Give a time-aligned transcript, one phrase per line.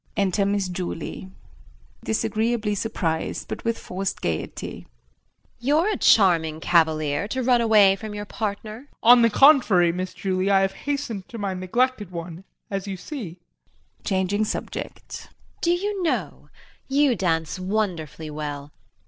[0.17, 1.31] [Enter Miss Julie.] JULIE
[2.03, 4.87] [Disagreeably surprised, but with forced gaiety].
[5.59, 8.79] You're a charming cavalier to run away from your partner.
[8.79, 8.97] JEAN.
[9.03, 13.37] On the contrary, Miss Julie, I have hastened to my neglected one as you see.
[14.03, 15.29] JULIE [Changing subject].
[15.61, 16.49] Do you know,
[16.87, 18.71] you dance wonderfully well!